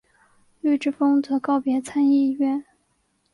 [0.61, 2.65] 绿之风则告别参议院。